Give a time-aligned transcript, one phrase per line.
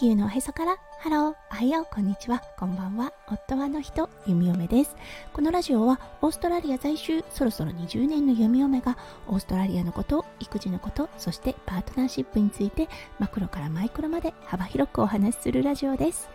[0.00, 3.12] 球のおへそからハロー、おはよう、こんにちは、こんばんは。
[3.26, 4.96] 夫はの人、弓嫁です。
[5.32, 16.28] このラジオはオーストラリア在住、そろそろ20年の弓嫁がオーストラリアのこと、育児のこと、そしてパートナーシップについてマクロからマイクロまで幅広くお話しするラジオです。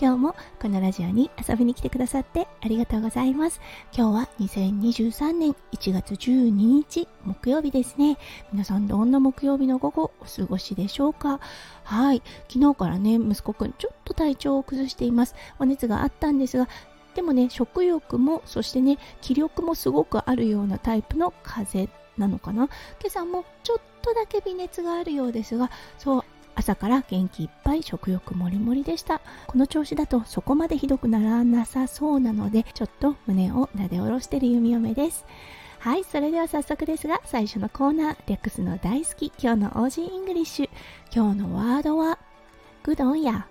[0.00, 3.60] 今日もこのラジオに遊びに来てくださってありがとうございます。
[3.96, 8.18] 今日は2023年1月12日木曜日ですね。
[8.52, 11.40] 皆さんどんな木曜日の午後お過ごしでしょうか？
[11.82, 12.22] はい。
[12.48, 15.34] 昨日からね、ね息子くんちょっと体調を崩しています。
[15.58, 16.68] お熱があったんですが、
[17.14, 22.64] でもね、食欲も、そしてね、気力もすごくあるようなタイプの風邪なのかな。
[22.64, 22.74] 今
[23.06, 29.20] 朝もちょっとだけ微熱があるようですが、そう、朝から元気いっぱい食欲もりもりでした。
[29.46, 35.24] この調子だとそこまでひどくならなさそうなので、ちょっと胸をなで下ろしてる弓嫁です。
[35.78, 40.70] はい、それでは早速ですが、最初のコーナー、略すの大好き、今日の Aussie English。
[41.12, 42.01] 今日のワードは、
[42.82, 43.46] good on ya。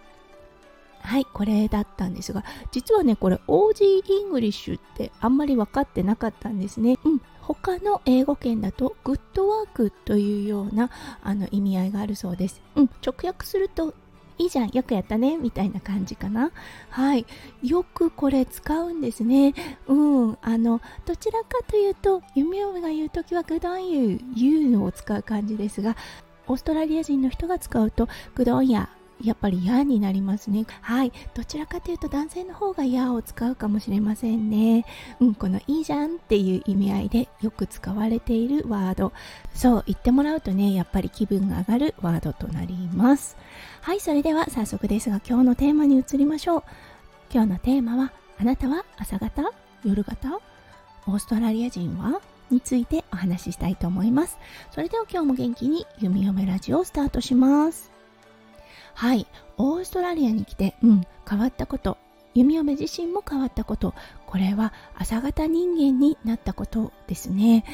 [1.04, 7.00] はい、これだったんですが、実はね、これ OG イングリッシュってあんまり分かってなかったんですね。
[7.04, 10.92] うん、他の英語圏だと good work というような
[11.24, 12.62] あの意味合いがあるそうです。
[12.76, 13.96] うん、直訳すると
[14.42, 16.52] いいじゃん、よくやったね、みたいな感じかな。
[16.90, 17.28] はい。
[17.62, 19.54] よくこれ使うんですね。
[19.88, 19.94] う
[20.32, 20.38] ん。
[20.42, 25.96] あの、どちらかというと、弓嫁が言うときは、グドンユー、ユーのを使う感じですが、
[26.48, 28.90] オーストラリア人の人が使うと、グドンヤ
[29.24, 30.66] やっぱり嫌になりますね。
[30.82, 31.12] はい。
[31.34, 34.86] どちらかというと男性の方が嫌を使うかもしれませんね。
[35.20, 39.14] うん、このいいじゃんっていう意味合いでよく使われているワード。
[39.54, 43.38] そう言ってもらうとね、やっぱり気分が上がるワードとなります。
[43.82, 46.64] はい、それでは早速ですが今日のテーマに移りましょう。
[47.34, 49.52] 今日のテーマは、あなたは朝方
[49.86, 50.40] 夜型？
[51.08, 52.22] オーストラリア人は？
[52.50, 54.38] についてお話ししたいと思います。
[54.72, 57.90] それでは今日も元気に弓嫁ラジオをスタートします。
[58.94, 61.98] はい、オーストラリアに来て、うん、変わったこと、
[62.34, 63.94] 弓嫁自身も変わったこと、
[64.26, 67.66] これは朝型人間になったことですね。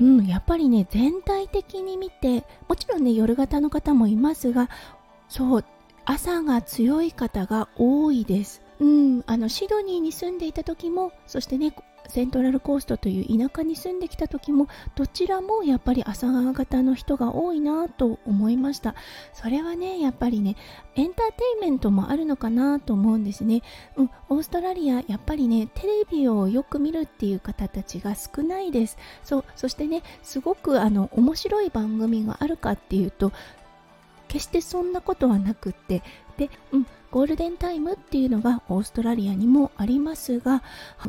[0.00, 4.70] うん、やっぱりね、全体的に見て、もちろんね、夜型の方もいますが、
[5.28, 5.64] そう、
[6.04, 8.62] 朝が強い方が多いです。
[8.78, 11.74] うん、あのシドニーに住んでいた時もそしてね
[12.08, 18.94] セントラルコーストという田舎に住んできた時もどちらもやっぱり朝方の人が多いなと思いました。
[19.32, 20.56] それはねやっぱりね
[20.94, 23.62] エンターテインメントもあるのかなと思うんですね、
[23.96, 28.96] うん、オーストラリアやっぱりねテレビをよく見るっていう方たちが少ないです。
[29.24, 33.32] そうそしてねすごくあの面白い番組があるかっていうと
[34.28, 36.02] 決してそんなことはなくって。
[36.36, 40.62] で、うん、ゴールデンタイムっていうのがオーストラリアにもありますが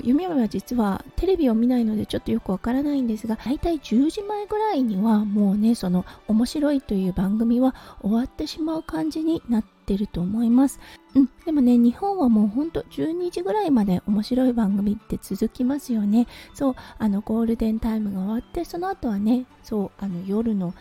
[0.04, 10.80] 夢は実はテレビを見ないのでちょっとよくわからないんですが大体10時前ぐらいにはもうねその面白いという番組は終わってしまう感じになってると思います、
[11.14, 16.28] うん、でもね日本はもうほんと12時ぐらいまで面白い番組って続きますよね。
[16.54, 20.74] そうあのゴールデンタイムが終わってその後はねそうあの夜の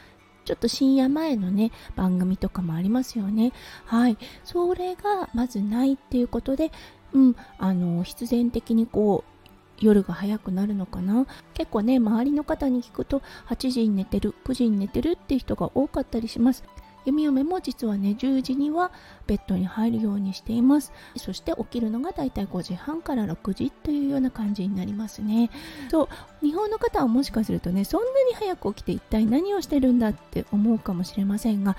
[0.46, 3.52] ちょっと深夜前のね、番組とかもありますよね。
[3.84, 4.16] はい。
[4.44, 6.72] それがまずないっていうことで、
[7.12, 9.36] うん、あの、必然的にこう、
[9.80, 16.64] 夜が早くなるのかな結構ね周りの方に聞くと8時に寝てる9時に寝てるって人が多かったりします
[17.06, 18.92] 弓嫁も実はね10時には
[19.26, 20.92] ベッドに入るようにしています。
[21.16, 25.50] そして起きるのがだいたい5時半から6時というような感じになりますね。
[25.90, 26.08] そう
[26.44, 31.76] 日本の方はもしかするとねそんなに早く起きて一体何をしてるんだって思うかもしれませんが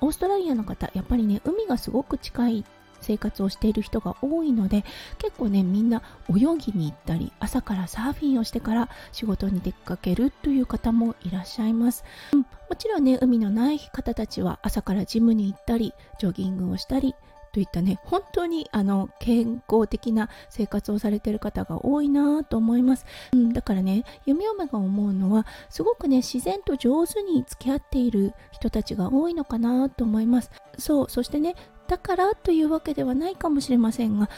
[0.00, 2.64] オーストラリアの方やっぱりね海がすごく近い
[3.04, 4.84] 生活をしている人が多いので
[5.18, 17.14] 結構ねみんな泳ぎに行ったり朝からサーフィンをしてから仕事に出かけるという方もいらっしゃいます、うん、もちろんね海のない方たちは朝からジムに行ったりジョギングをしたり
[17.54, 30.50] といったね本当にあの健康的な生活をされている方が多いなと思います、うん、だからね弓嫁が思うのはすごくね自然と上手に付き合っている人たちが多いのかなと思います。
[30.78, 31.54] そうそしてね
[31.86, 34.28] だからというわけではないかもしれませんが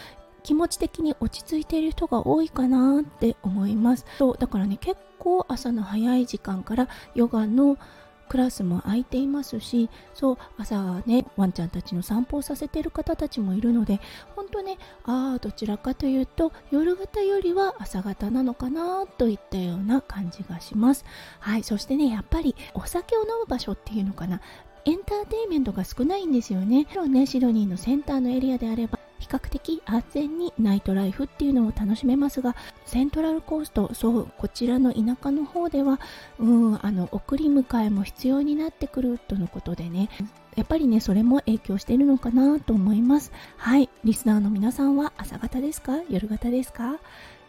[0.42, 4.04] 気持ち的に落ち着いている人が多いかなって思います。
[4.18, 7.78] そうだからね結構朝の早い時間からヨガの
[8.28, 14.00] クラスも空いていますしそう朝ねワンちゃんたちの散歩をさせている方たちもいるので
[14.34, 21.04] 本当ねああどちらかというと夜型よりは朝型なのかなといったような感じがします
[21.40, 24.40] はいそしてねやっぱりお酒を飲む場所っていうのかな
[24.86, 26.84] エンターテインメントが少ないんですよね。
[26.84, 32.54] もちろんね、シドニーのセンターのエリアであれば、比較的安全にナイトライフっていうのを楽しめますが
[32.84, 36.00] セントラルコーストそうこちらの田舎の方では
[36.38, 40.08] うんあの送り迎えも必要になってくるとのことでね。
[40.54, 43.30] やっぱりねそれも影響しているのかなと思います。
[43.58, 43.90] はい。
[44.04, 45.98] リスナーの皆さんは朝方ですか？
[46.08, 46.98] 夜型ですか？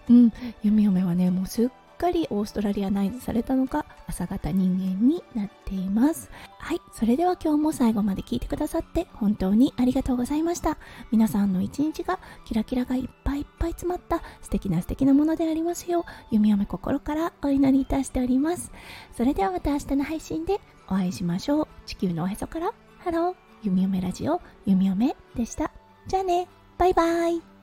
[0.09, 0.33] うん。
[0.61, 6.31] 弓嫁はねもうすっかりオーストラリアナイズされたのか朝型人間になっています。
[6.57, 10.77] はいそれでは今日も最後まで聞いてくださって本当にありがとうございました。
[11.11, 18.71] 皆さんの一日がキラキラがいっぱいいっぱい詰まった素敵な素敵なものでありますよう弓嫁心からお祈りいたしております。
[19.15, 21.67] それではまた明日の配信でお会いしましょう。
[21.85, 22.71] 地球のおへそから。
[22.99, 23.35] ハロー。
[23.63, 24.41] 弓嫁ラジオ。
[24.65, 25.71] 弓嫁でした。
[26.07, 26.47] じゃあね。
[26.77, 27.56] バイバイ。